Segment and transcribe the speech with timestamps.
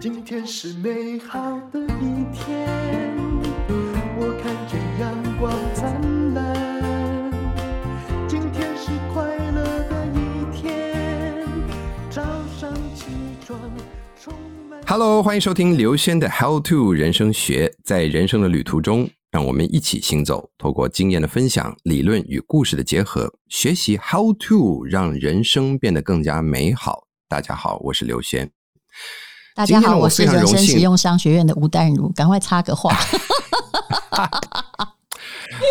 [0.00, 2.66] 今天是美好的一天，
[4.16, 7.30] 我看见阳光灿烂。
[8.26, 11.46] 今天是快乐的一天，
[12.08, 12.22] 早
[12.58, 13.08] 上起
[13.44, 13.60] 床
[14.18, 14.32] 充
[14.70, 14.80] 满。
[14.86, 27.06] Hello，欢迎收听刘轩的 How to 人生学，在人生的旅途中，让我们一起行走，透过经验的分享、理论与故事的结合，学习 How to 让人生变得更加美好。
[27.28, 28.50] 大家好，我是刘轩。
[29.54, 32.96] 大家好，我，是人生实用商学院的吴淡如，赶快插个话。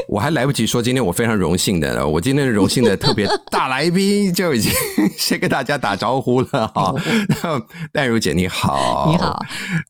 [0.08, 4.72] 我还来不及说，今天我非常荣幸的，我今天的荣幸的特别大来宾就已经
[5.18, 6.94] 先跟大家打招呼了哈。
[7.94, 9.40] 淡如姐你好，你好，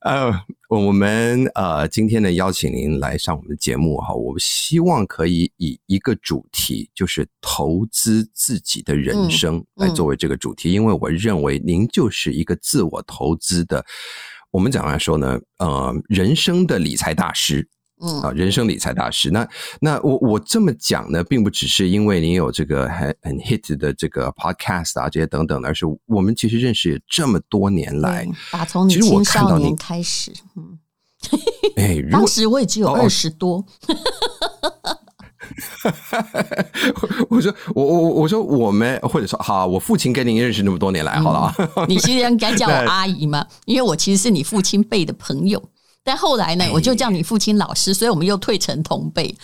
[0.01, 0.31] 呃，
[0.69, 13.83] 我们呃今天呢邀请您来上我们的节目哈，我希望可以以一个主题，就是投资自己的人生来作为这个主题，因为我认为您就是一个自我投资的，
[14.51, 17.67] 我们讲来说呢，呃，人生的理财大师。
[18.01, 19.29] 嗯啊，人生理财大师。
[19.31, 19.47] 那
[19.81, 30.79] 那我我这么讲呢，并不只是因为你有这个很很 hit 的这个 podcast 啊，这些等等的，而是我们其实认识这么多年来，打从你青少年开始，嗯，
[31.75, 33.57] 哎， 当时我也只有二十多。
[33.57, 33.65] 哦
[37.29, 45.61] 我说我我我说我们或者说好，我父亲跟您认识那么多年来，好了，嗯、你其实应该叫我 阿姨嘛，因为我其实是你父亲辈的朋友。
[46.03, 49.35] 但后来呢，我就叫你父亲老师，所以我们又退成同辈。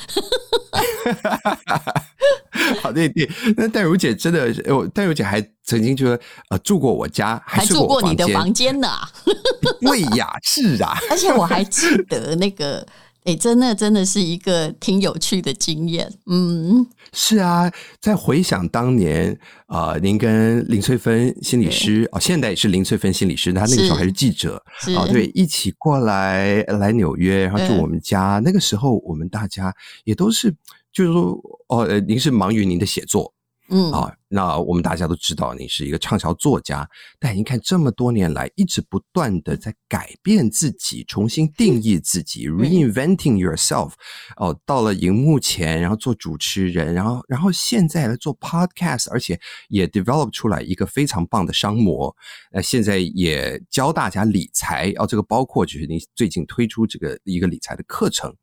[2.82, 8.90] 好，弟弟，那戴茹姐真的，我戴茹姐还曾经就说呃住过我家，还住过你的房间呢。
[9.82, 12.86] 对呀，是啊，而且我还记得那个。
[13.26, 16.08] 哎，真的真的是一个挺有趣的经验。
[16.28, 24.64] 嗯，是啊，在回想当年啊、呃，您跟林翠芬心理师哦，现在也是林翠芬心理师，她那个时候还是记者
[24.96, 28.40] 啊、哦，对，一起过来来纽约，然后住我们家。
[28.46, 30.56] 那个时候我们大家也都是，
[30.94, 31.36] 就是说
[31.68, 33.34] 哦，呃，您是忙于您的写作。
[33.70, 36.88] 嗯啊，那我们大家都知道你是一个畅销作家，
[37.20, 43.94] 但你看这么多年来，一直不断的在改变自己，重新定义自己， reinventing yourself。
[44.38, 49.40] 哦，到了荧幕前，然后做主持人，然后然后现在来做 podcast，而且
[49.70, 52.16] 也 develop 出来一个非常棒的商模。
[52.52, 58.36] 那现在也教大家理财，哦，这个包括就是你最近推出这个一个理财的课程，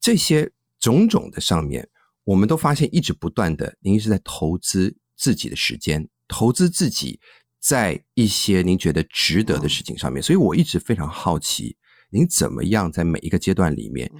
[0.00, 0.50] 这些
[0.80, 1.86] 种种的上面。
[2.26, 7.20] 我们都发现，一直不断的，您一直在投资自己的时间，投资自己
[7.60, 10.20] 在一些您觉得值得的事情上面。
[10.20, 11.76] 所以我一直非常好奇，
[12.10, 14.10] 您怎么样在每一个阶段里面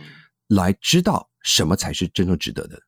[0.47, 2.81] 来知道什么才是真正值得的？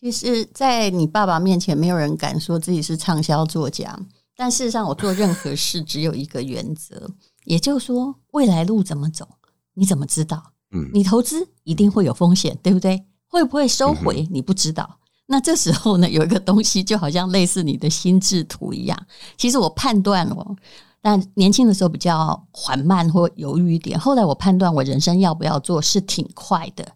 [0.00, 3.98] 其实，在你爸爸面前，没有人敢说自己是畅销作家。
[4.36, 7.10] 但事实上，我做任何事只有一个原则，
[7.44, 9.28] 也就是说，未来路怎么走，
[9.74, 10.52] 你怎么知道？
[10.72, 13.04] 嗯，你投资一定会有风险，对不对？
[13.34, 14.24] 会不会收回？
[14.30, 14.88] 你不知道。
[14.88, 18.96] 嗯、那这时候呢，有一个东西就好像类似你的心智图一样。
[19.36, 20.54] 其实我判断哦，
[21.02, 23.98] 但年轻的时候比较缓慢或犹豫一点。
[23.98, 26.86] 后来我判断我人生要不要做是挺快的。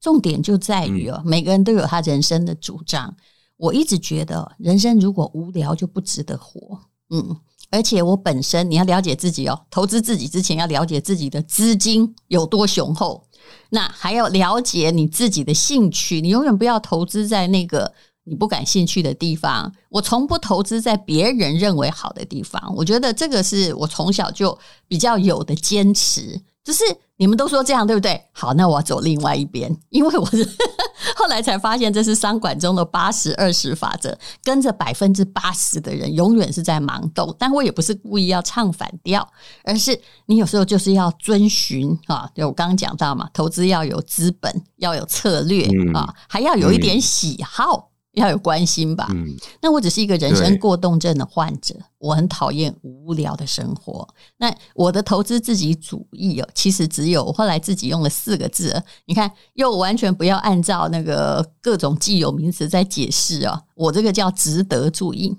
[0.00, 3.14] 重点就在于哦，每个人都有他人生的主张。
[3.56, 6.76] 我一直觉得人生如果无聊就不值得活。
[7.10, 7.36] 嗯，
[7.70, 13.24] 而且我本身你要了解自己哦，投资自己之前要了解自己的资金有多雄厚。
[13.70, 17.92] 那还要了解你自己的兴趣，你永远不要投资在那个
[18.24, 19.72] 你不感兴趣的地方。
[19.88, 22.74] 我从不投资在别人认为好的地方。
[22.76, 26.82] 我觉得这个是我从小就比较有的坚持，就是。
[27.16, 28.20] 你们都说这样对不对？
[28.32, 30.44] 好，那我要走另外一边，因为我是
[31.14, 37.32] 后来才发现这是商管中的八十二十法则，跟着百分之八十的人永远是在盲动。
[37.38, 39.24] 但我也不是故意要唱反调，
[39.62, 47.92] 而是你有时候就是要遵循啊，就我刚刚讲到嘛，投资要有资本，要有策略啊，还要有一点喜好。
[48.14, 49.08] 要有关心吧。
[49.10, 49.26] 嗯，
[49.60, 54.08] 那我只是一个人生过动症的患者，我很讨厌无聊的生活。
[54.38, 58.82] 那我的投资自己主义哦，其实只有我后来自己用了四个字。
[59.06, 63.62] 你看，又完全不要按照那个各种既有名词在解释哦。
[63.74, 65.36] 我这个叫值得注意，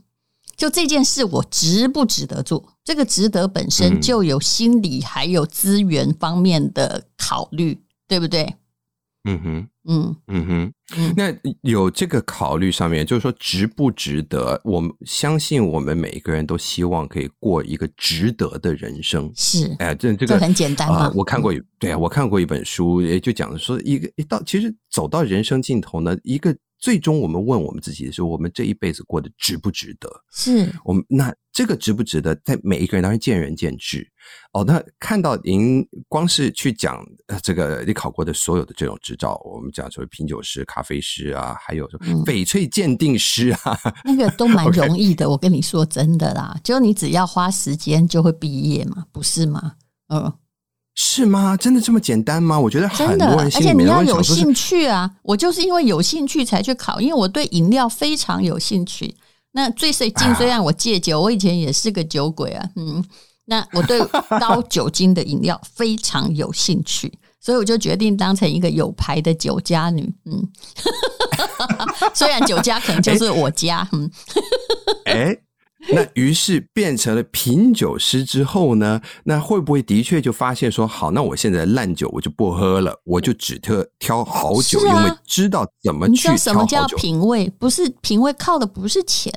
[0.56, 2.64] 就这件事我值不值得做？
[2.84, 8.56] 这个值得本身就有心理还有资源方面的考虑，对不对？
[9.24, 10.74] 嗯哼，嗯嗯哼，
[11.16, 14.60] 那有这个考虑上面，就是说值不值得？
[14.64, 19.32] 我们相信我们每一个人都希望可以过一个值得的人生。
[19.36, 21.14] 是，哎，这这个很简单啊、呃。
[21.16, 30.10] 我看过一，对啊，我看过一本书，也就讲说一个一到其实走到人生尽头呢，一个最终我们问我们自己的时候：我们这一辈子过得值不值得？
[30.34, 34.06] 是我们那这个值不值得，在每一个人当然见仁见智。
[34.52, 37.02] 哦，那看到您光是去讲
[37.42, 41.88] 这个你考过的所有的这种执照，我们讲说品酒师、咖啡师啊，还有
[42.26, 45.28] 翡翠鉴定师啊，嗯、那个都蛮容易的。
[45.32, 49.76] 我跟你说真的啦，就你只要花时间就会毕业嘛，不是吗？
[50.10, 50.34] 嗯。
[50.98, 51.58] 是吗？
[51.58, 52.58] 真的这么简单吗？
[52.58, 55.10] 我觉得很多人心里面真的，而且你要有兴趣啊！
[55.24, 59.14] 我就是因为有兴趣才去考，因为我对饮料非常有兴趣。
[59.56, 63.02] 那最近虽然我戒酒，我以前也是个酒鬼啊，嗯，
[63.46, 64.02] 那我对
[64.38, 67.10] 高酒精的饮料非常有兴趣，
[67.40, 70.14] 所以我就决定当成一个有牌的酒家女。
[70.26, 70.46] 嗯，
[72.14, 74.12] 虽然酒家可能就是我家，嗯，
[75.06, 75.38] 哎。
[75.90, 79.02] 那于是变成了品酒师之后呢？
[79.24, 86.44] 那会不会的确就发现说，好，那我现在烂酒我就不喝了，我就只特挑好酒，啊、因为知道怎么去挑好酒。
[86.44, 87.52] 什么叫品味？
[87.60, 89.32] 不是品味靠的不是钱，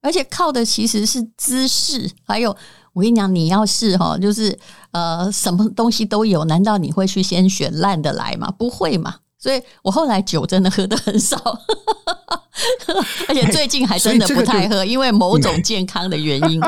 [0.00, 2.10] 而且靠的其实是知识。
[2.26, 2.56] 还有，
[2.92, 4.58] 我跟你讲，你要是哈，就是
[4.90, 8.50] 呃，什么东西都有，难道你会去先选烂的来吗？
[8.50, 9.16] 不会嘛。
[9.42, 11.36] 所以我后来酒真的喝得很少，
[13.26, 16.60] 而且最近还真的不太喝，因为某种健康的原因。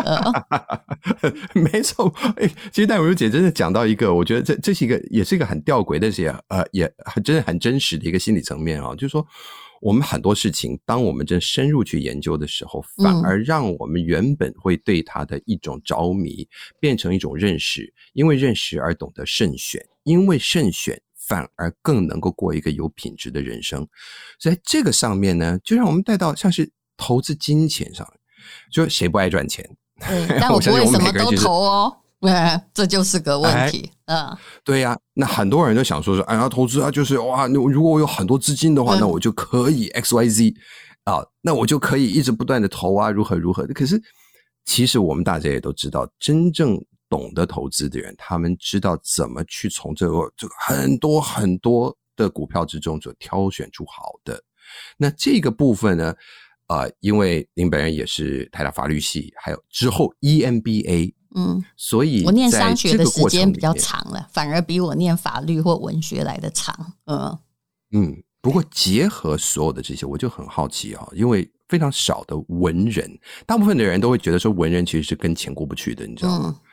[1.55, 2.13] 没错，
[2.73, 9.25] 其实戴文如姐真的讲到一个，我觉得这这是一个也是一个很吊诡，但是也呃也很真的很真实的一个心理层面啊，就是说
[9.81, 16.49] 我们很多事情，当我们真深入去研究的时候，反而让我们原本会对它的一种着迷
[16.81, 21.01] 变成一种认识，因为认识而懂得慎选，因为慎选。
[21.27, 23.87] 反而更能够过一个有品质的人生，
[24.39, 28.07] 所以在这个上面呢，就让我们带到像是投资金钱上，
[28.71, 29.65] 就谁不爱赚钱？
[30.01, 32.33] 嗯， 但我不会什么都投哦，对，
[32.75, 33.91] 这就是个问题。
[34.07, 40.55] 嗯，哎，对呀，那很多人都想说说，哎呀，投资啊，就是哇，那如果我有很多资金的话，那我就可以 X Y Z
[41.05, 43.73] 啊，那我就可以一直不断的投啊，如何如何的。
[43.73, 44.03] 可是
[44.65, 46.79] 其实我们大家也都知道，真正。
[47.09, 54.43] 懂得投资的人，他们知道怎么去从这个这个很多很多的股票之中，就挑选出好的。
[54.97, 56.15] 那这个部分呢，
[56.69, 66.95] 呃，因为您本人也是台大法律系，还有之后 EMBA，嗯，所以我念商学的时间比较长了，反而比我念法律或文学来的长。
[67.05, 67.39] 嗯
[67.93, 73.11] 嗯，不过结合所有的这些，我就很好奇啊，因为非常少的文人，
[73.47, 76.59] 大部分的人都会觉得说文人其实是跟钱过不去的，你知道吗？
[76.59, 76.64] 嗯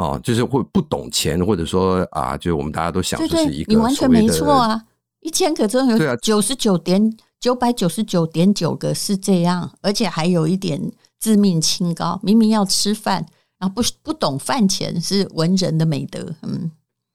[0.00, 4.82] 哦，就是会不懂钱，或者说啊，就是我们大家都想这是一个，你完全没错啊，
[5.20, 10.80] 一千个中有九十九点九百九十九点九个是这样，而且还有一点
[11.18, 13.26] 自命清高，明明要吃饭，
[13.58, 16.70] 然后不不懂饭钱是文人的美德，嗯，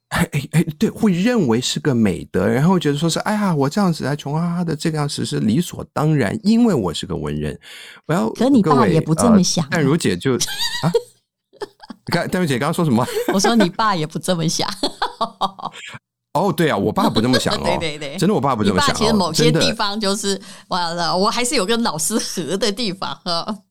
[0.10, 7.60] 哎哎哎，对，会认为是个美德，然后觉得说是哎呀，我这样子还穷哈哈的这个样子是理所当然，因为我是个文人，
[8.06, 10.94] 我要，可你爸也不这么想，但如姐就啊。
[12.08, 13.06] 你看，戴茹姐刚刚说什么？
[13.34, 14.70] 我说你爸也不这么想。
[16.34, 17.62] 哦，对啊，我爸不这么想哦。
[17.66, 18.94] 对对对，真的，我爸不这么想。
[18.94, 23.18] 其实某些地方就是完了，我还是有跟老师合的地方。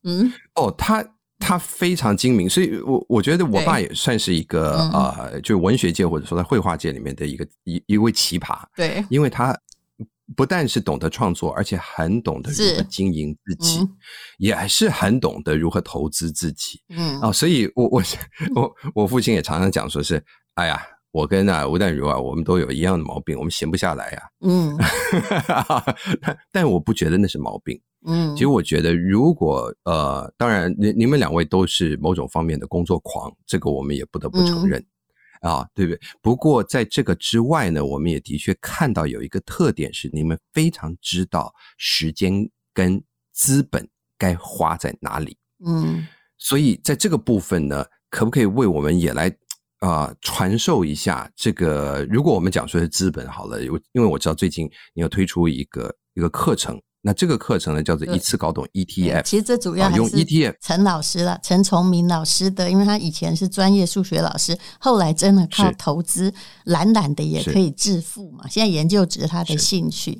[0.03, 1.05] 嗯，哦，他
[1.37, 8.57] 他非常精明，所以我我觉得我爸也算是一个呃，就文学界或者说在绘画界里面的一个一一位奇葩。
[8.75, 9.55] 对，因为他。
[10.35, 13.89] 不但是懂得创作，而且很懂得如何经营自己，嗯、
[14.37, 16.81] 也是很懂得如何投资自己。
[16.89, 18.03] 嗯啊、哦，所以我我
[18.55, 20.23] 我我父亲也常常讲说是，
[20.55, 24.47] 哎呀，我跟啊吴淡如啊，我们都有一样的毛病，我们闲不下来呀、啊。
[24.47, 24.77] 嗯，
[26.51, 27.79] 但我不觉得那是毛病。
[28.07, 34.79] 嗯，其实我觉得，如果呃，当然，你你们两位都是某种方面的工作狂，这个我们也不得不承认。
[34.79, 34.85] 嗯
[35.41, 35.99] 啊，对不对？
[36.21, 43.87] 不过在这个之外呢，我们也的确看到有一个特点是，你们非常知道时间跟资本
[44.17, 45.37] 该花在哪里。
[45.65, 46.05] 嗯，
[46.37, 49.27] 所以在这个部分呢，可不可以为我们也来
[49.79, 52.05] 啊、呃、传授一下这个？
[52.09, 56.81] 如果我们讲说是资本好了，因因为我知道最近你要推出一个一个课程。
[57.07, 59.21] 那这个课程呢，叫做一次搞懂 ETF。
[59.21, 60.55] 其实这主要还是用 ETF。
[60.59, 66.33] 陈老师了，陈崇明老师的，因为他以前是专业数学老师，后来真的靠投资
[66.63, 68.47] 懒懒的也可以致富嘛。
[68.49, 70.19] 现在研究只是他的兴趣，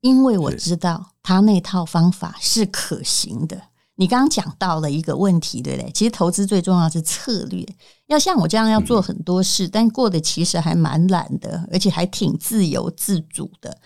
[0.00, 3.60] 因为我知道他那套方法是可行的。
[3.96, 5.92] 你刚刚讲到了一个问题，对不对？
[5.92, 7.62] 其实投资最重要是策略。
[8.06, 13.76] 要像我这样要做很多事，但过得其实还蛮懒的，而且还挺自由自主的。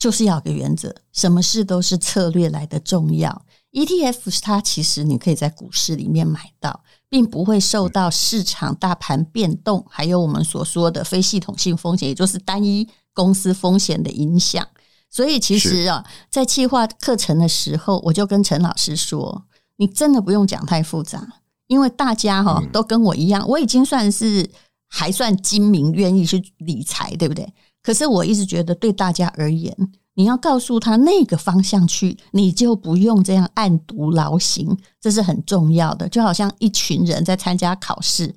[0.00, 3.44] 就是要个原则，什么事都是策略来的重要。
[3.72, 14.66] ETF 是它其实你可以在股市里面买到，并不会受到市场大盘变动，还有我们所说的非系统性风险，也就是单一公司风险的影响。
[15.10, 19.44] 所以其实啊，在计划课程的时候，我就跟陈老师说
[19.76, 24.50] ：“你真的不用讲太复杂，因为大家哈都跟我一样，我已经算是
[24.88, 27.52] 还算精明，愿意去理财，对不对？
[27.82, 29.74] 可是我一直觉得，对大家而言，
[30.14, 36.08] 你要告诉他那个方向去，你就不用这样暗读劳形，这是很重要的。
[36.08, 38.34] 就好像一群人在参加考试。”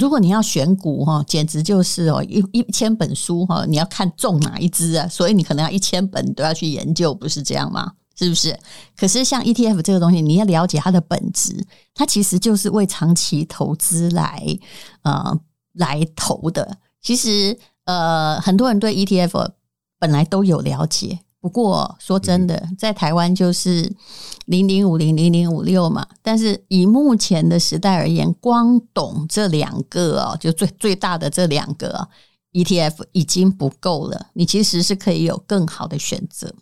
[0.00, 5.06] 如果你要选股哈，简直就是哦一一千本书哈，你要看中哪一支啊？
[5.06, 7.92] 所以你可能要一千本都要去研究，不是这样吗？
[8.16, 8.58] 是不是？
[8.96, 11.64] 可是像 ETF 这个东西，你要了解它的本质，
[11.94, 14.42] 它其实就是为长期投资来
[15.02, 15.38] 呃
[15.74, 16.76] 来投的。
[17.00, 19.50] 其实呃，很多人对 ETF
[19.98, 21.20] 本来都有了解。
[21.40, 23.94] 不过说真的，在台湾就是
[24.46, 26.06] 零零五零零零五六嘛。
[26.22, 32.08] 但是以目前的时代而言，光懂这两个哦，就最最大的这两个
[32.52, 34.28] ETF 已经不够了。
[34.32, 36.54] 你其实是可以有更好的选择。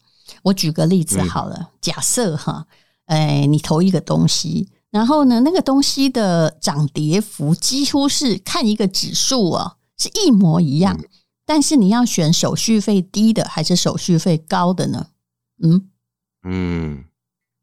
[0.43, 2.67] 我举个例子好了，假设哈，
[3.07, 10.99] 哎，你投一个东西，然后呢，那个东西的涨跌幅几乎是看一个指数哦，是一模一样。
[11.45, 15.09] 但是你要选手续费低的还是手续费高的呢？
[15.63, 15.91] 嗯
[16.45, 17.05] 嗯，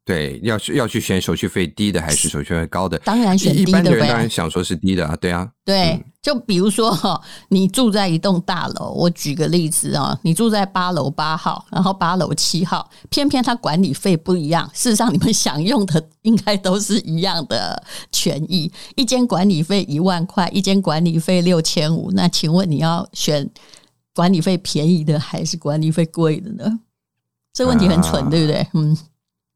[0.04, 2.98] 对，要去要去选手续费低的还是手续费高的？
[3.00, 3.70] 当然选低的。
[3.70, 5.48] 一般的人当然想说是低的啊，对啊。
[5.64, 14.68] 对，嗯、就比如说哈，你住在一栋大楼，我举个例子啊，你住在八楼八号，然后八楼七号，偏偏它管理费不一样。
[14.74, 17.80] 事实上，你们享用的应该都是一样的
[18.10, 18.72] 权益。
[18.96, 23.48] 一间管理费一万块，一间管理费六千五，那请问你要选
[24.12, 26.80] 管理费便宜的还是管理费贵的呢？
[27.52, 28.66] 这问题很蠢，啊、对不对？
[28.74, 28.96] 嗯，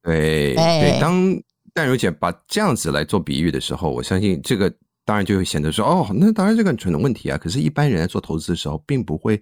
[0.05, 1.01] 对对。
[1.01, 1.37] 当
[1.73, 4.73] 淡如姐把这样子来做比喻的时候，我相信这个。
[5.07, 7.37] 当然就会显得说哦，那当然这个很蠢的问题啊。
[7.37, 9.39] 可是，一般人在做投资的时候，并不会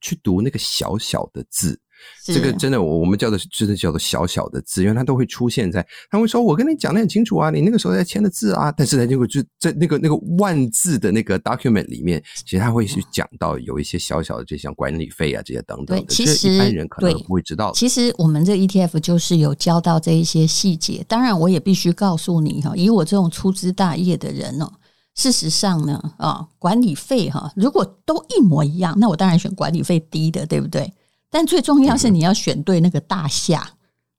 [0.00, 1.80] 去读那个小小的字。
[2.24, 5.86] 这个真的，我我们叫的是真的叫做小小的字，因为它都会出现在。
[6.10, 16.06] 他会说：“我跟你讲的很清楚啊，你那个时候在签的字啊。”但是呢，就会就在那个那个万字的那个 document 里面，其实他会去讲到有一些小小的这项管理费啊，这些等等的。
[16.08, 17.72] 其实一般人可能不会知道。
[17.72, 21.04] 其实我们这 ETF 就是有教到这一些细节。
[21.06, 24.70] 当然，我也必须告诉你哈，以我这种粗枝大叶的人哦。
[25.14, 30.92] 事实上呢，啊，管理费哈，如果都一模一样，那我当然选管理费低的，对不对？
[31.34, 33.68] 但最重要是你要选对那个大厦，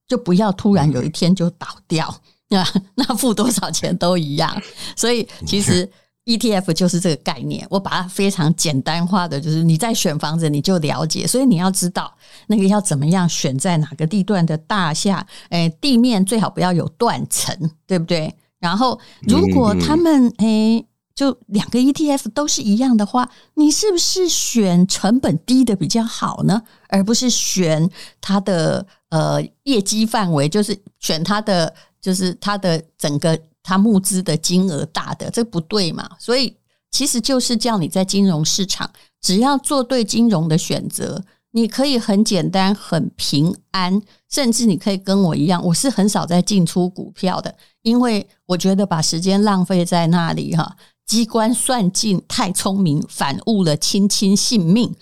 [0.06, 2.14] 就不要突然有一天就倒掉，
[2.50, 4.62] 那， 那付多少钱都一样。
[4.98, 5.90] 所以其实
[6.26, 12.14] ETF 就是这个概念，我把它非常简单化的，就是你在选房子你就了解，所以你要知道
[12.48, 17.58] 那个要怎么样选在哪个地段的大厦，哎，地面最好不要有断层，
[17.88, 18.36] 对不对？
[18.60, 26.62] 然后，如果他们诶，就两个 ETF 都是一样的话，你是不是选成本低的比较好呢？
[26.90, 36.10] 而不是选它的呃业绩范围，就是选它的就是它的整个它募资的金额大的，这不对嘛？
[36.20, 36.54] 所以
[36.92, 38.92] 其实就是叫你在金融市场，
[39.22, 41.24] 只要做对金融的选择。
[41.52, 54.96] 你可以很简单、很平安，甚至你可以跟我一样，我是很少在进出股票的，因为我觉得把时间浪费在那里哈，机关算尽太聪明，反误了亲亲性命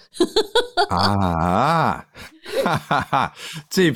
[0.90, 2.06] 啊！
[2.64, 3.34] 哈哈哈，
[3.70, 3.94] 这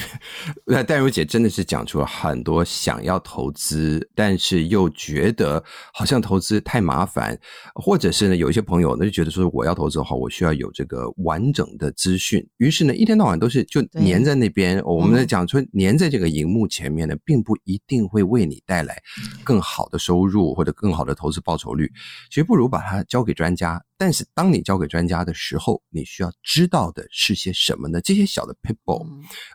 [0.65, 5.63] 那淡如姐真的是讲出了很多想要投资，但是又觉得
[5.93, 7.37] 好像投资太麻烦，
[7.75, 14.81] 或者是呢，有一些朋友呢就觉得说，我要投资的话，我需要有这个完整的资讯，于是呢，一天到晚都是就粘在那边。
[14.85, 18.97] 我们在讲说，粘在这个荧幕前面呢，并不一定会为你带来
[19.43, 21.91] 更好的收入或者更好的投资报酬率。
[22.29, 23.83] 其实不如把它交给专家。
[23.97, 27.99] 但是当你交给专家的时候，你需要知道的是些什么呢？
[28.01, 29.05] 这些小的 people，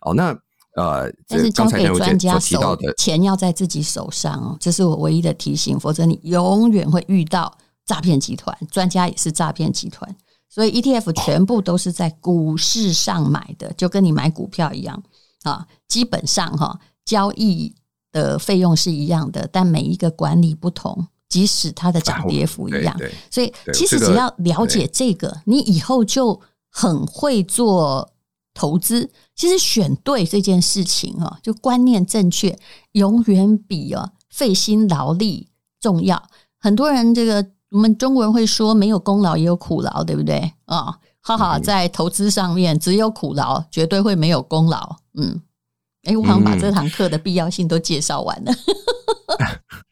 [0.01, 0.37] 哦，那
[0.77, 10.17] 呃，但是交给专家提到的，钱要在自己手上哦，这是我唯一的提醒，否则你永远会遇到诈骗集团，专家也是诈骗集团。
[10.49, 15.03] 所以 ETF 全部都是在股市上买的，就跟你买股票一样
[15.45, 17.75] 啊，基本上哈，交易
[18.11, 21.07] 的费用是一样的，但每一个管理不同。
[21.33, 22.95] 即使它的涨跌幅一样，
[23.31, 28.13] 所以其实只要了解这个，你以后就很会做
[28.53, 29.11] 投资。
[29.35, 32.59] 其实选对这件事情啊，就观念正确，
[32.93, 35.49] 永远比啊费心劳力
[35.81, 36.23] 重要。
[36.61, 40.99] 很多人这个我们中国人会说，没有功劳也有苦劳，对不对啊？
[41.23, 44.97] 哈哈在投资上面，只有苦劳，绝对会没有功劳。
[45.15, 45.41] 嗯，
[46.03, 48.53] 哎，我好像把这堂课的必要性都介绍完了。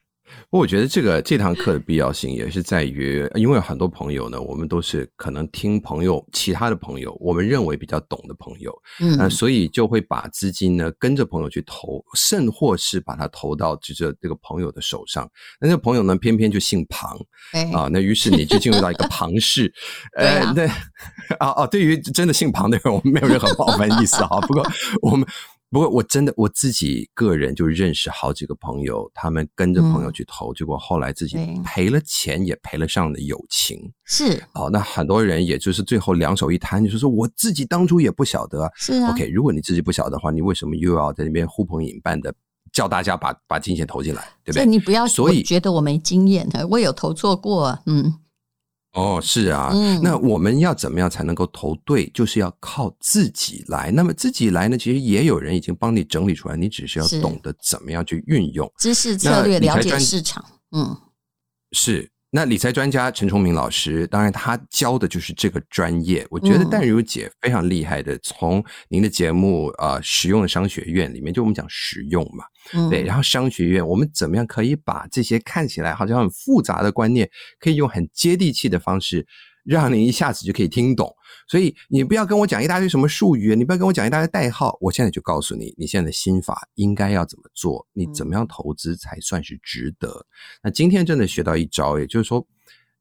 [0.50, 15.30] 我觉得这个这堂课的必要性也是在于，因为很多朋友呢，我们都是可能听朋友其他的朋友，我们认为比较懂的朋友，嗯、呃，所以就会把资金呢跟着朋友去投，甚或是把它投到就是这个朋友的手上。
[15.60, 17.16] 那这朋友呢，偏偏就姓庞，
[17.52, 19.72] 哎、啊，那于是你就进入到一个庞氏，
[20.18, 20.66] 呃，对，
[21.38, 24.40] 啊啊，对于真的姓庞的人，我们没有任何冒犯意思啊。
[24.40, 24.66] 不过
[25.00, 25.24] 我们。
[25.70, 33.80] 不过我真的我自己个人就认识好几个朋友，他们跟着朋友去投，嗯、结果后来自己赔了钱，也赔了上的友情。
[34.04, 38.68] 是哦，那很多人也就是最后两手一摊，就是说我自己当初也不晓得。
[38.74, 39.12] 是啊。
[39.12, 42.34] OK，如果你自己不晓得的话，你为什么又要在那边呼朋引伴的
[42.72, 44.66] 叫大家把把金钱投进来，对不对？
[44.66, 48.12] 你不要所以觉得我没经验，我有投错过，嗯。
[48.92, 52.10] 哦，是啊，嗯，那我们要怎么样才能够投对？
[52.10, 53.90] 就是要靠自己来。
[53.92, 54.76] 那么自己来呢？
[54.76, 60.44] 其实也有人已经帮你整理出来，你只是要懂得怎么样去运用知识策略，了解市场。
[60.72, 60.96] 嗯，
[61.72, 62.10] 是。
[62.32, 66.24] 那理财专家陈崇明老师，当然他教的就是这个专业。
[66.30, 73.02] 我觉得淡如姐非常厉害的，从您的节目啊、呃，实用的商学院里面，就我们讲实用嘛，嗯、对。
[73.02, 79.26] 然后商学院，我们怎么样可以把这些看起来好像很复杂的观念，可以用很接地气的方式，
[79.64, 81.14] 让你一下子就可以听懂。
[81.48, 84.76] 所以你不要跟我讲一大堆什么术语，你不要跟我讲一大堆代号。
[84.80, 90.08] 我现在就告诉你，你现在的心法应该要怎么做，你怎么样投资才算是值得。
[90.08, 90.24] 嗯、
[90.64, 92.46] 那今天真的学到一招，也就是说，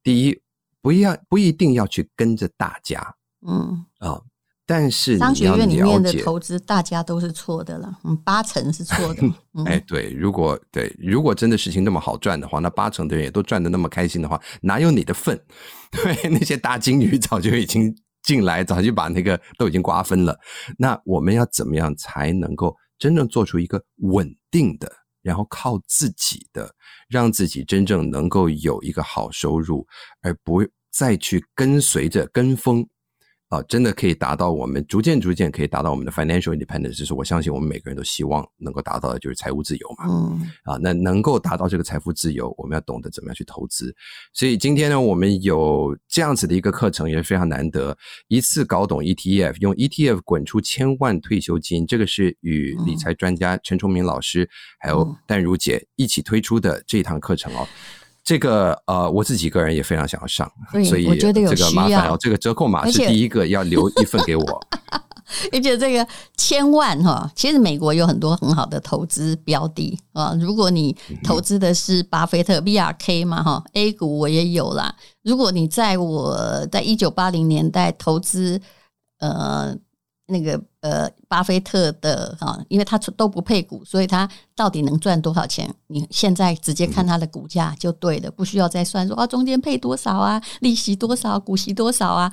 [0.01, 0.41] 第一，
[0.81, 3.15] 不要不一定要去跟着大家，
[3.47, 4.25] 嗯啊、哦，
[4.69, 9.23] 但是商学院里面的投资，大家都是错的了，嗯，八成是错的。
[9.57, 15.35] 嗯、哎，对，如果对，如果真的事情那么好赚的话，那八成的人也都赚的那么开心的话，哪有你的份？
[15.91, 17.95] 对，那些大金鱼早就已经。
[18.21, 20.37] 进来早就把那个都已经瓜分了，
[20.77, 24.91] 那我们要怎么样才能够真正做出一个稳定的，
[25.23, 26.69] 然后靠自己的，
[27.07, 29.87] 让自己真正能够有一个好收入，
[30.21, 30.61] 而不
[30.91, 32.85] 再去跟随着跟风。
[33.49, 40.05] 啊，真的可以达到我们逐渐逐渐可以达到我们的 financial independence，就是我相信我们每个人都希望能够达到的就是财务自由嘛。
[40.07, 43.95] 嗯，啊，那能够达到这个财富自由，我们要懂得怎么样去投资。
[44.33, 57.67] 所以今天呢，我们有这样子的一个课程也是非常难得，一次搞懂 ETF，用 ETF 滚出千万退休金，这个是与理财专家陈崇明老师还有淡如姐一起推出的这一堂课程哦。
[58.29, 60.47] 这个呃，我自己个人也非常想要上，
[60.87, 64.67] 所以这个麻烦哦，这个折扣码是第一个要留一份给我。
[65.51, 70.37] 而且这个千万哈，其实美国有很多很好的投资标的啊。
[70.39, 74.93] 如果你投资的是巴菲特 VRK 嘛哈，A 股我也有啦。
[75.23, 78.61] 如果你在我在一九八零年代投资
[79.17, 79.75] 呃。
[80.29, 85.69] 那个呃，巴菲特的哈，因为他都不配股，所以他到底能赚多少钱？
[85.87, 92.31] 你现在直接看他的股价就对了，不需要再算说啊，中间配多少啊，利息多少，股息多少啊？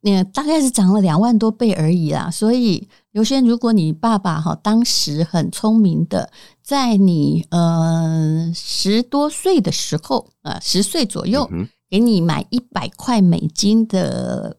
[0.00, 2.30] 那大概是涨了两万多倍而已啦。
[2.30, 6.30] 所以刘轩，如果你爸爸哈当时很聪明的，
[6.62, 11.48] 在你呃十多岁的时候啊，十岁左右，
[11.90, 14.56] 给你买一百块美金的。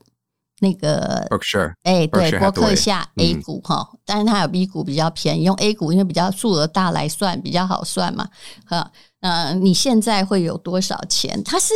[0.63, 1.27] 那个，
[1.83, 8.29] 哎，对，波克夏 A 股哈，但是它有 B 股比较便宜，用 A 股因为比较数额大来算比较好算嘛，
[8.65, 11.43] 哈，呃，你现在会有多少钱？
[11.43, 11.73] 它是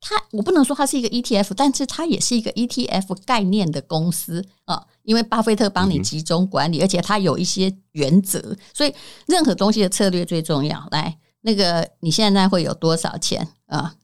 [0.00, 8.94] 它，我不能说它是一个 ETF，但是它也是一个 ETF 概念的公司啊，因为巴菲特帮你集中管理，而且它有一些原则，所以
[9.26, 10.86] 任何东西的策略最重要。
[10.90, 13.94] 来，那个你现在会有多少钱啊？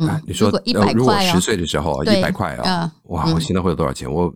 [0.00, 4.10] 嗯，你说如果一百块，十岁的时候一百块啊，哇，我现在会有多少钱？
[4.10, 4.32] 我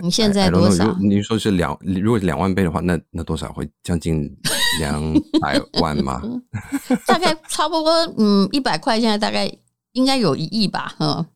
[0.00, 0.96] 你现在多少？
[1.00, 4.30] 你说是两，如果是两万倍的话，那那多少会将近
[4.78, 6.22] 两百万吗？
[7.04, 9.50] 大概差不多，嗯，一百块现在大概
[9.92, 11.26] 应该有一亿吧，嗯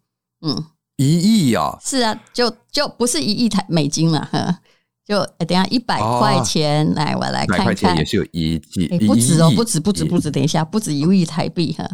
[0.47, 0.65] 嗯，
[0.97, 1.77] 一亿啊？
[1.83, 4.61] 是啊，就就不是一亿台美金了，哈，
[5.05, 11.85] 就等下一百块钱来，我来看看，也是有一亿，不止哦，不止，不止，不止，等一下，不止一亿台币哈。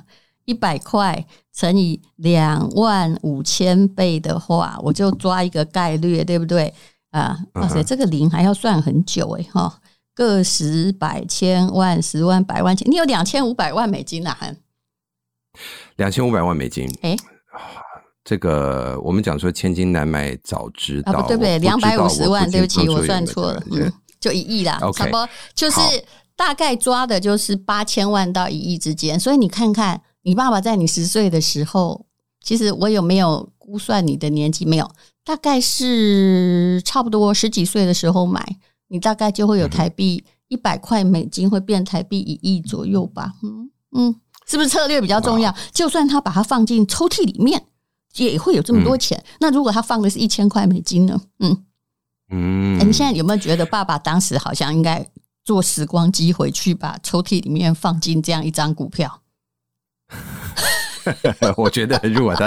[0.49, 6.73] 一百块乘以两万五千倍的话，我就抓一个概率，对不对
[7.11, 7.39] 啊？
[7.53, 9.79] 哇塞，这个零还要算很久诶哈！
[10.15, 14.39] 个十百千万十万百万千，你有两千五百万美金啊？
[15.97, 16.91] 两千五百万美金？
[17.03, 17.15] 哎，
[18.25, 21.59] 这个我们讲说千金难买早知道，对不对？
[21.59, 25.79] 两百五十万，对不起，我算错了，嗯，就一亿啦，差不多就是
[26.35, 30.01] 大概抓的就是八千万到一亿之间，所以你看看。
[30.29, 32.05] 你爸爸在你十岁的时候，
[32.43, 34.67] 其实我有没有估算你的年纪？
[34.67, 34.91] 没有，
[35.25, 43.33] 大概是差不多十几岁的时候买，你大概就会有台币一百块美金会变台币一亿左右吧？
[43.43, 44.15] 嗯嗯，
[44.47, 45.55] 是不是策略比较重要？
[45.73, 47.65] 就算他把它放进抽屉里面，
[48.17, 49.17] 也会有这么多钱。
[49.17, 51.19] 嗯、那如果他放的是一千块美金呢？
[51.39, 51.65] 嗯
[52.31, 55.11] 嗯、欸，你现在有没有觉得爸爸当时好像应该
[55.43, 59.23] 坐时光机回去，把抽屉里面放进这样一张股票？
[61.57, 62.47] 我觉得，如果他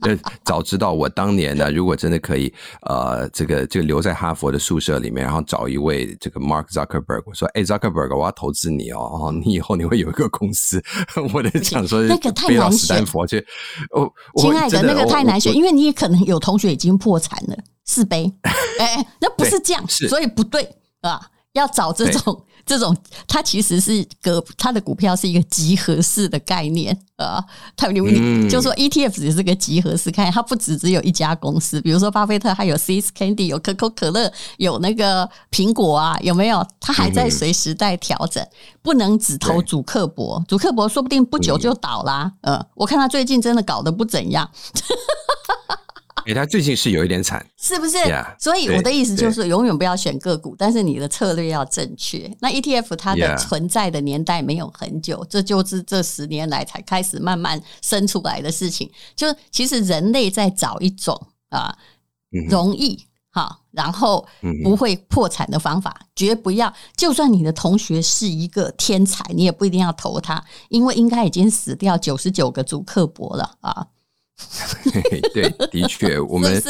[0.00, 10.82] 呃早知道我当年呢，如果真的可以呃，这个就留在哈佛的宿舍里面，然后找一位这个 Mark Zuckerberg，我说：“哎，Zuckerberg，我要投资你哦，你以后你会有一个公司。”
[11.34, 13.04] 我在想说， 那个太难选。
[13.90, 18.32] 哦，亲爱的，那个太难选，因为你也可能有同学已经破产了，四杯。
[18.78, 20.66] 哎，那不是这样，所以不对
[21.02, 21.20] 啊，
[21.52, 22.44] 要找这种。
[22.68, 27.42] 这种它其实是个它的股票是一个集合式的概念啊，
[27.74, 36.64] 它你你就说 ETF 只是个集合式概念，它不只只有一家公司，比如说巴菲特还有 See's Candy，有可口可乐，有那个苹果啊，有没有？
[36.78, 38.46] 它还在随时在调整，
[38.82, 42.30] 不能只投主客博，主客博说不定不久就倒啦。
[42.42, 44.48] 呃，我看他最近真的搞得不怎样。
[46.28, 52.30] 欸、他最近是有一点惨，是不是？Yeah, 所以我的意思就是，永远不要选个股，但是你的策略要正确。
[52.40, 58.90] 那 ETF 它的存在的年代没有很久，这就是这十年来才开始慢慢生出来的事情。
[59.16, 61.74] 就其实人类在找一种啊
[62.50, 64.26] 容易哈，然后
[64.62, 66.70] 不会破产的方法，绝不要。
[66.94, 73.86] 就算你的同学是一个天才，你也不一定要投他，因为应该已经死掉九十九个祖克伯了啊。
[75.34, 76.62] 对，的确，我们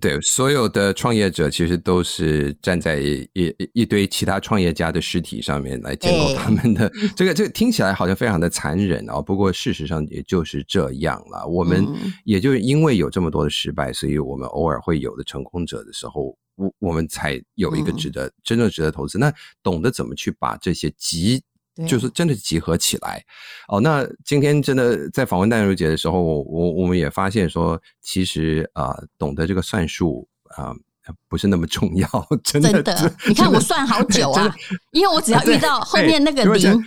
[0.00, 3.28] 对所有的创业者其实都是站在一
[3.72, 6.90] 一堆其他创业家的尸体上面来建构他们的。
[7.14, 11.46] 这个这个听起来好像非常的残忍啊，不过事实上也就是这样了。
[11.46, 11.86] 我们
[12.24, 19.18] 也就是因为有这么多的失败，所以我们偶尔会有的成功者的时候，我我们才有一个值得真正值得投资。
[19.18, 21.42] 那懂得怎么去把这些集。
[21.88, 23.24] 就是真的集合起来
[23.68, 23.80] 哦。
[23.80, 30.68] 那今天真的在访问淡如姐的时候，我我我们也发现说，其实啊、呃，懂得这个算术啊、
[31.06, 32.06] 呃，不是那么重要。
[32.44, 34.54] 真的，真的你看我算好久啊，
[34.90, 36.84] 因为我只要遇到后面那个零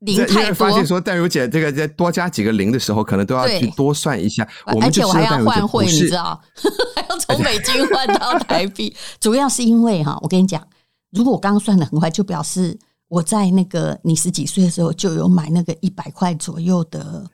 [0.00, 4.46] 零太多，发现说淡如姐这个再多加几个零的时候，可能都要去多算一下。
[4.66, 6.40] 我而且我还要换汇，你知道，
[6.96, 8.96] 还要从美金换到台币。
[9.20, 10.66] 主要是因为哈，我跟你讲，
[11.12, 12.76] 如果我刚刚算的很快，就表示。
[13.08, 17.24] 我在那个你十几岁的时候就有买那个一百块左右的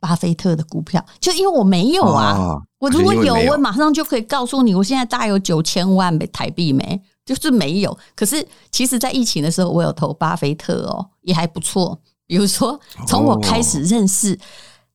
[0.00, 2.36] 巴菲特的股票，就因为我没有啊。
[2.38, 7.98] 哦、我如果有，有，我马上就可以告诉你，我现在大概有九千万台币没，就是没有。
[8.14, 11.98] 可是其实，在疫情的时候，我有投巴菲特哦，也还不错。
[12.26, 14.38] 比如说，从我开始认识。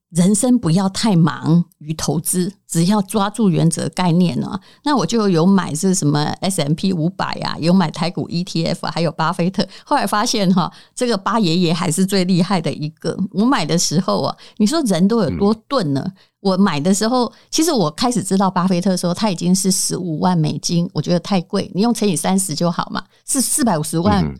[0.09, 4.59] 人生不要太忙于投资，只要抓住原则概念呢。
[4.83, 9.67] 那我就有买是什么 S M P 五百啊，有买台股 ETF，还有巴菲特。
[9.85, 13.15] 后来发现哈，这个巴爷爷还是最厉害的一个。
[13.31, 16.03] 我买的时候啊，你说人都有多钝呢？
[16.39, 21.69] 我买的时候，其实我开始知道巴菲特的时候，他已经是十五万美金，我觉得太贵。
[21.75, 24.33] 你用乘以三十就好嘛，是四百五十万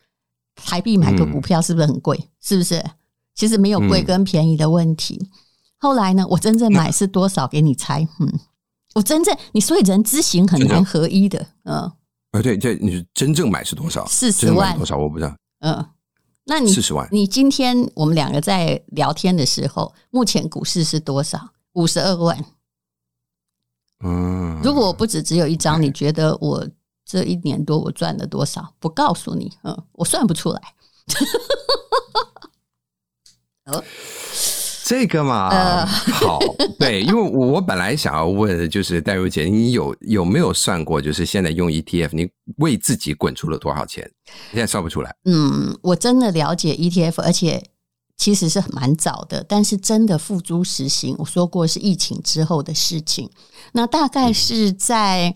[0.56, 2.18] 台币买个股票，是不是很贵？
[2.42, 2.84] 是不是？
[3.36, 5.30] 其实没有贵跟便宜的问题。
[5.80, 6.26] 后来呢？
[6.30, 7.48] 我真正买是多少？
[7.48, 8.06] 给你猜。
[8.20, 8.40] 嗯，
[8.96, 11.48] 我真正你所以人知行很难合一的。
[11.64, 11.80] 嗯，
[12.32, 14.06] 啊对对，你真正买是多少？
[14.06, 14.98] 四十万多少？
[14.98, 15.34] 我不知道。
[15.62, 15.86] 嗯，
[16.44, 17.08] 那你四十万？
[17.12, 21.52] 你今天我们两个在聊天的时候，目前股市是多少？
[21.74, 22.46] 五十二万。
[24.04, 26.68] 嗯，如果我不止只有一张，你觉得我
[27.06, 28.74] 这一年多我赚了多少？
[28.80, 29.54] 不告诉你。
[29.64, 30.62] 嗯，我算不出来。
[33.68, 33.82] 哦。
[34.90, 36.40] 这个嘛，呃、好，
[36.80, 44.10] 对， 因为我我本来想要问的就是戴如姐，你有有没有算过，就是现在用 ETF，你为自己滚出了多少钱？
[44.50, 45.16] 现在算不出来。
[45.26, 47.64] 嗯，我真的了解 ETF，而且
[48.18, 53.30] 其实是蛮早的，但是真的付诸实行，我说过是疫情之后的事情。
[53.74, 55.36] 那大概是在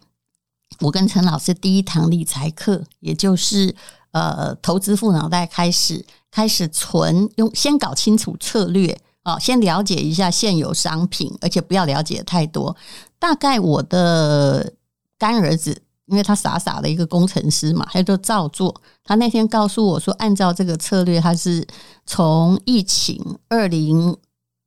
[0.79, 3.75] 我跟陈老师第一堂理财课，也就是
[4.13, 8.99] 呃投资富脑袋开始开始存，用先搞清楚策略。
[9.23, 12.75] 哦，先了解一下现有商品，而且不要了解太多。
[13.17, 14.73] 大概我的
[15.17, 18.81] 干儿子，因为他傻傻的一个工程师嘛，他就照做。
[19.01, 21.65] 他那天告诉我说，按照这个策略，他是
[22.05, 24.17] 从疫情二零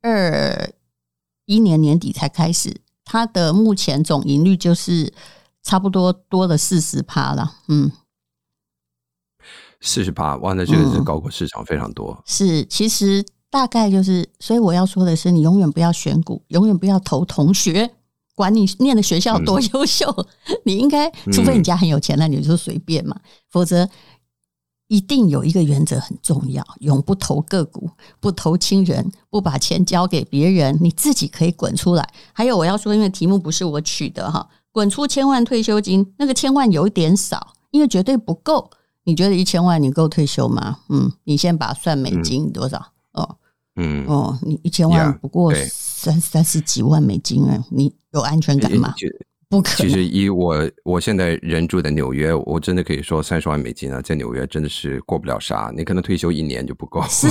[0.01, 0.73] 二
[1.45, 5.13] 一年年底才开始，他的目前总盈率就是
[5.63, 7.57] 差不多多了四十趴了。
[7.69, 7.93] 嗯，
[9.83, 12.13] 四十趴，哇，那这个是高过市场非常多。
[12.13, 13.23] 嗯、是，其实。
[13.57, 17.91] 大概就是，所以我要说的是，你永远不要选股，永远不要投同学，
[18.35, 20.05] 管你念的学校多优秀，
[20.51, 23.19] 嗯、你应该，除非你家很有钱，那你就随便嘛。
[23.49, 23.89] 否则，
[24.89, 27.89] 一定有一个原则很重要：永不投个股，
[28.21, 32.07] 不投亲人，不把钱交给别人，你自己可以滚出来。
[32.35, 38.71] 还有我要说，因为题目不是我取的哈，滚出千万退休金，那个千万有点少，因为绝对不够。
[39.05, 40.81] 你觉得一千万你够退休吗？
[40.91, 42.93] 嗯，你先把算美金多少？
[43.77, 48.95] 嗯、哦，你一千万不过三三十几万美金啊，你有安全感吗？
[49.49, 49.89] 不可能。
[49.89, 55.73] 其实以我我现在人住在纽约，我真的可以说三十万美金啊，在纽约真的是过不了啥。
[55.77, 57.29] 你可能退休一年就不够，是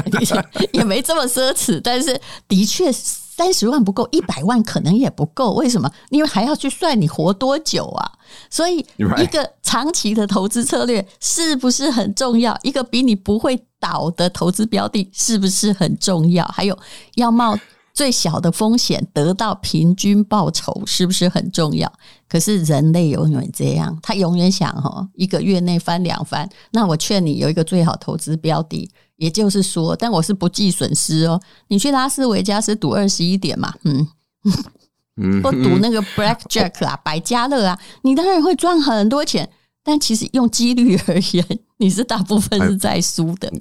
[0.72, 2.90] 也没这么奢侈，但是的确。
[3.36, 5.54] 三十万不够，一百万可能也不够。
[5.54, 5.90] 为什么？
[6.10, 8.12] 因为还要去算你活多久啊！
[8.48, 8.78] 所以，
[9.18, 12.56] 一个长期的投资策略是不是很重要？
[12.62, 16.46] 一个比你不会倒的投资标的是不是很重要？
[16.46, 16.78] 还有，
[17.16, 17.58] 要冒
[17.94, 21.90] 最小的风险得到平均报酬是不是很重要？
[22.28, 26.46] 可是人类永远这样，他永远想哈，一个月内翻两番。
[26.72, 28.90] 那我劝你有一个最好投资标的。
[29.16, 31.40] 也就是说，但我是不计损失哦。
[31.68, 39.48] 你去拉斯维加斯赌二十一点嘛，嗯，或赌那个 Black Jack 啊，百家乐啊，你当然会赚很多钱。
[39.84, 43.52] 但其实用几率而言，你是大部分是在输的。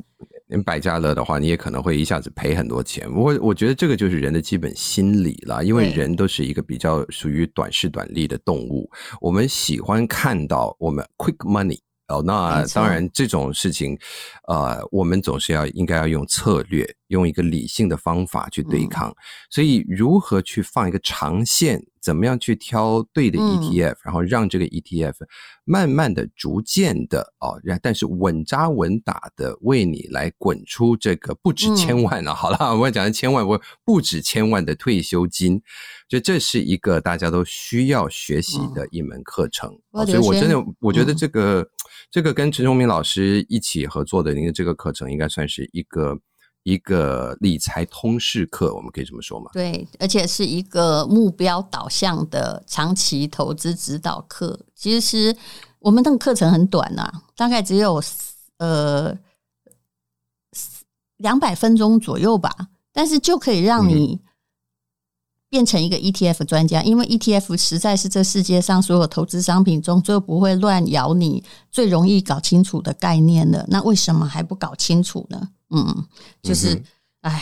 [0.53, 3.11] 连百家乐的话，你也可能会一下子赔很多钱。
[3.11, 8.87] 我我觉得这个就是人的基本心理啦，因为人都是一个比较属于短视短利的动物，
[9.19, 11.79] 我们喜欢看到我们 quick money。
[12.09, 13.97] 哦，那当然，这种事情，
[14.47, 19.09] 呃，我们总是要应该要用策略，用一个理性的方法去对抗。
[19.09, 19.15] 嗯、
[19.49, 25.15] 所以，如何去放一个长线，怎么样去挑对的 ETF，、嗯、然后让这个 ETF
[25.63, 32.33] 慢慢的、逐渐的哦，但是稳扎稳打的为你来滚出这个不止千万了、啊。
[32.33, 35.61] 嗯、好了， 我讲的千万，我不止千万的退休金。
[36.09, 41.69] 就这是一个大家都需要学习的一门课程，哦、所以我真的我觉得这个、嗯、
[42.11, 46.19] 这个跟陈崇明老师一起合作的，您的这个课程应该算是一个
[46.63, 49.51] 一个理财通识课，我们可以这么说吗？
[49.53, 54.59] 对，而且是一个目标导向的长期投资指导课。
[54.75, 55.35] 其实
[55.79, 58.01] 我们那个课程很短啊，大概只有
[58.57, 59.17] 呃
[61.17, 62.49] 两百分钟左右吧，
[62.91, 64.29] 但是就可以让你、嗯。
[65.53, 73.63] 变成一个 ETF 专家，因为 ETF 实在是这世界上所有投资商品中最不会乱咬你、最容易搞清楚的概念了。
[73.69, 75.49] 那为什么还不搞清楚呢？
[75.73, 76.05] 嗯，
[76.41, 76.81] 就是，
[77.21, 77.39] 哎、嗯，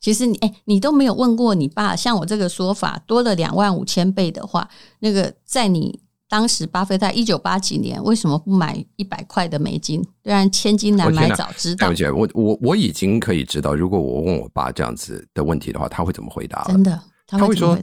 [0.00, 4.68] 其实你哎，你都没有问过你爸，像我这个说法，多了两万五千倍的话，
[5.00, 10.00] 那个在你当时巴菲特一九八几年为什么不买一百块的美金？
[10.22, 11.88] 虽然千金难买早知道。
[11.88, 16.66] 我我我我已经可以知道，如果我问我爸这样子的问题的话，他会怎么回答了？
[16.68, 17.02] 真的。
[17.26, 17.78] 他会说，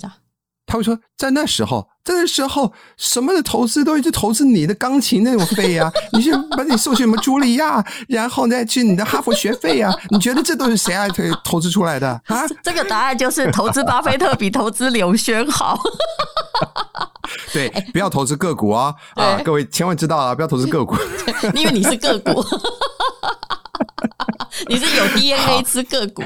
[0.68, 11.10] 他会说，在那时候，在那时候，什么的投资都一直投资你的钢琴那种费呀， 你去把你送去什么茱莉亚，然后再去你的哈佛学费呀，你觉得这都是谁来
[11.42, 12.46] 投资出来的啊？
[12.62, 15.80] 这个答案就是投资巴菲特比投资刘轩好。
[17.54, 18.94] 对，不要投资个股啊！
[19.16, 20.96] 啊，各位千万知道啊，不要投资个股，
[21.56, 22.44] 因为你是个股。
[24.68, 26.24] 你是有 DNA 吃个股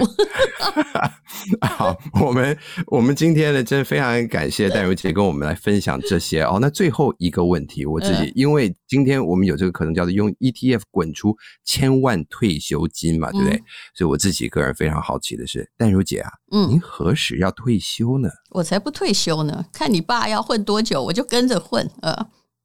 [1.62, 2.58] 好，我们
[2.88, 6.60] 我们今天呢，真的非常感谢淡如姐跟我们来分享这些哦。
[6.62, 13.56] 那最后一个问题，我自己因为今天我们有这个可能叫做用 ETF 滚出千万退休金嘛，对不对？
[13.56, 13.64] 嗯、
[13.96, 18.30] 所以我自己个人非常好奇的是，淡如姐啊，嗯，您何时要退休呢？
[18.52, 21.90] 我才不退休呢，看你爸要混多久，我就跟着混。
[22.02, 22.14] 呃，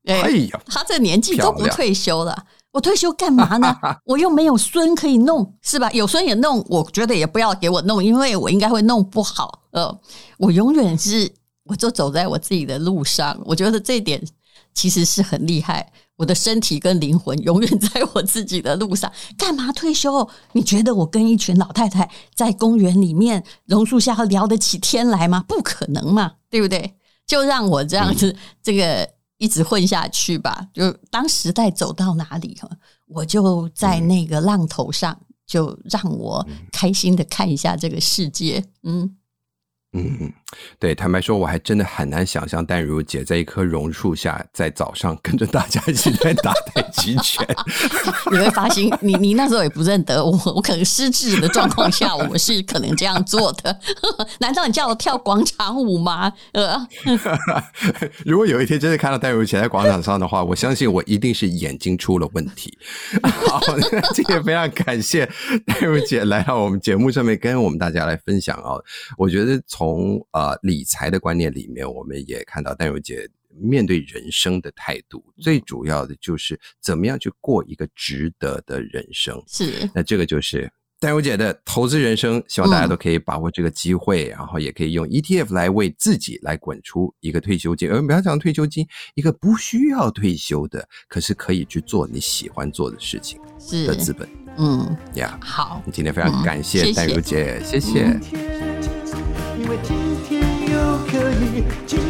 [0.07, 2.45] 哎呀，他这年纪都不退休了。
[2.77, 3.75] 我退休干嘛呢？
[4.05, 5.91] 我又没有孙可以弄，是吧？
[5.93, 9.63] 有孙也弄，我觉得也不要给我弄，因为我应该会弄不好。
[9.71, 9.99] 呃，
[10.37, 11.33] 我永远是，
[11.65, 13.41] 我就走在我自己的路上。
[13.47, 14.23] 我觉得这一点
[14.75, 15.91] 其实是很厉害。
[16.17, 19.11] 我的身体跟灵魂永远在我自己的路上。
[19.39, 20.29] 干嘛退休？
[20.53, 25.43] 你觉得我跟一群老太太在公园里面榕树下聊得起天来吗？
[25.49, 26.95] 不可能嘛，对不对？
[27.27, 29.16] 就让我这样子，嗯、这个。
[29.39, 32.59] 一直混下去吧，就当时代走到哪里，
[33.07, 39.17] 我就在那个浪头上，就让我开心的看一下这个世界，嗯。
[39.93, 40.33] 嗯，
[40.79, 47.47] 对，坦白说，我还真的很难想象淡如姐在一棵榕树下，在早上跟着大家一起在打太极拳。
[48.31, 53.77] 你会发现，你你那时候也不认得我，我可能失智的状况下，我是可能这样做的。
[54.39, 56.33] 难道你叫我跳广场舞吗？
[56.53, 56.77] 呃，
[58.25, 62.79] 如果有一天真的看到淡如姐在广场上的话，我相信我一定是眼睛出了问题。
[63.23, 63.61] 好，
[64.15, 65.29] 今天非常感谢
[65.67, 68.83] 淡如姐来到我们节目上面跟我们大家来分享哦。
[69.19, 73.27] 我觉得从从呃理财的观念里面，我们也看到戴如姐
[73.59, 79.43] 面对人生的态度，最主要的就是怎么样去过一个值得的人生。
[79.47, 80.71] 是，那这个就是
[81.01, 87.91] 戴如姐的投资人生，希望大家都可以把握这个机会，嗯、然后也可以用 ETF 来为自己来滚出一个退休金。
[87.91, 93.41] 而不要讲退休金，一个不需要退休的，可是可以去做你喜欢做的事情
[93.87, 94.29] 的资本。
[94.59, 98.05] 嗯，呀，好，今天非常感谢戴如姐，谢谢。
[99.69, 100.06] 嗯
[101.87, 102.06] 情